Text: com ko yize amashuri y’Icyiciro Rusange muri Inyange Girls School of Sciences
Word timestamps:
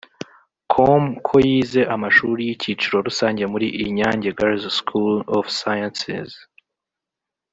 com 0.71 1.03
ko 1.27 1.35
yize 1.47 1.81
amashuri 1.95 2.41
y’Icyiciro 2.47 2.95
Rusange 3.07 3.43
muri 3.53 3.67
Inyange 3.85 4.29
Girls 4.39 4.65
School 4.77 5.13
of 5.37 5.45
Sciences 5.59 6.31